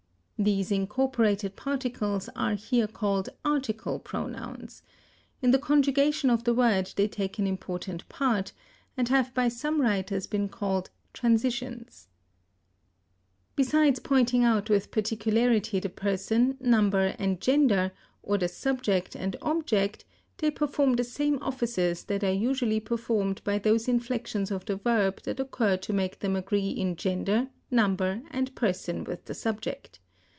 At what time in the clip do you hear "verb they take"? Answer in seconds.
6.55-7.37